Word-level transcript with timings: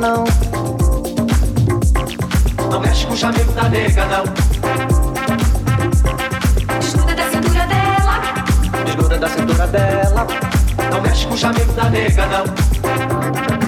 não. 0.00 0.24
Não 2.70 2.80
mexe 2.80 3.06
com 3.06 3.12
o 3.12 3.16
chamego 3.16 3.52
da 3.52 3.68
nega, 3.68 4.06
não. 4.06 4.24
Escuta 6.80 7.14
da 7.14 7.30
cintura 7.30 7.66
dela. 7.66 8.84
Desgruda 8.84 9.18
da 9.18 9.28
cintura 9.28 9.66
dela. 9.66 10.26
Não 10.90 11.02
mexe 11.02 11.26
com 11.26 11.34
o 11.34 11.38
chamego 11.38 11.72
da 11.74 11.90
nega. 11.90 12.26
Não 12.26 13.59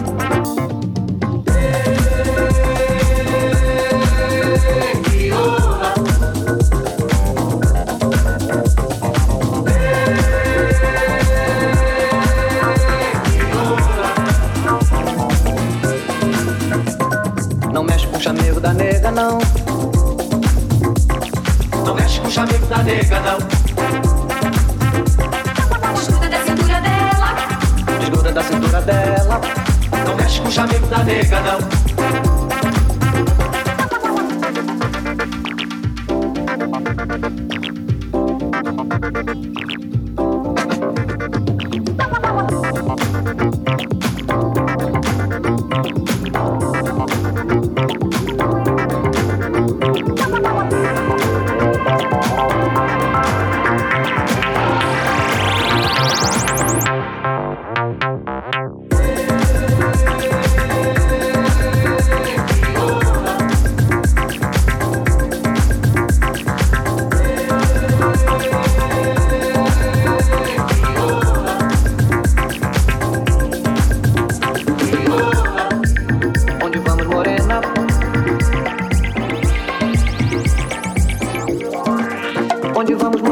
não. 19.12 19.38
Não 21.84 21.94
mexe 21.94 22.20
com 22.20 22.28
o 22.28 22.30
chamego 22.30 22.66
da 22.66 22.78
nega, 22.78 23.20
não. 23.20 23.38
Escuta 25.94 26.28
da 26.28 26.44
cintura 26.44 26.80
dela. 26.80 27.34
Desgruda 27.98 28.32
da 28.32 28.42
cintura 28.42 28.80
dela. 28.80 29.40
Não 30.06 30.16
mexe 30.16 30.40
com 30.40 30.48
o 30.48 30.52
chamego 30.52 30.86
da 30.86 30.98
nega, 31.04 31.40
não. 31.40 32.41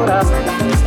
corazón. 0.05 0.80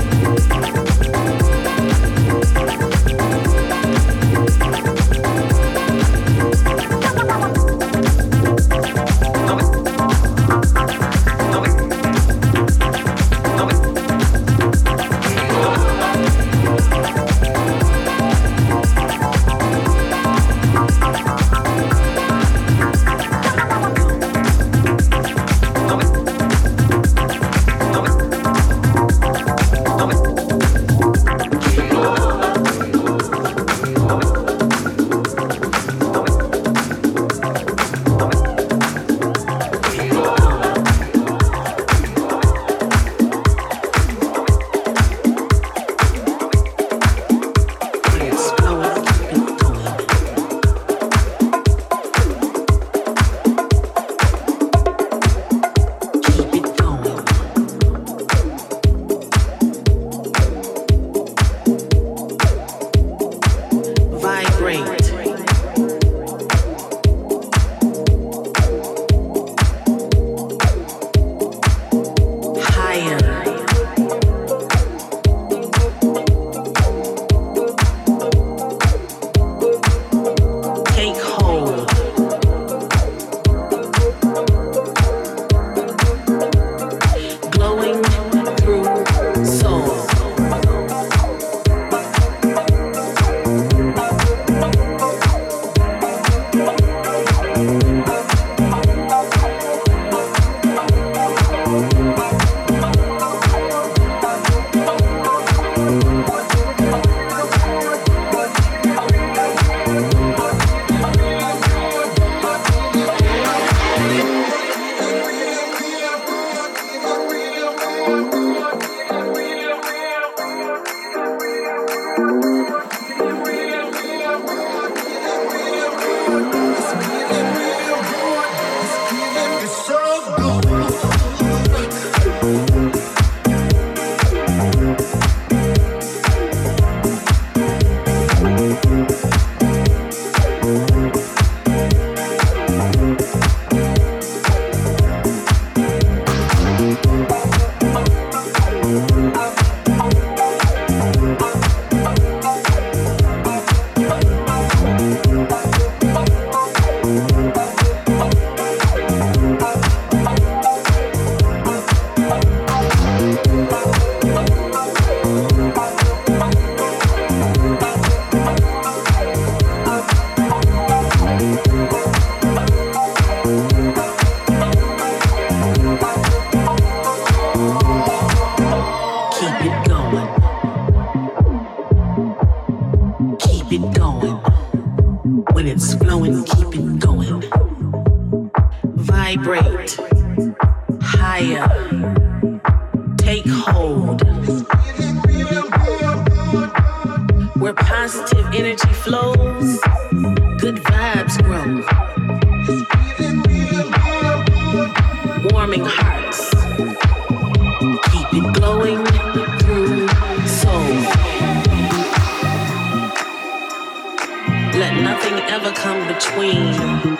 Let 214.76 215.00
nothing 215.00 215.34
ever 215.54 215.70
come 215.70 216.08
between 216.08 217.16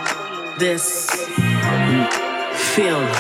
this 0.58 1.08
feeling. 2.74 3.14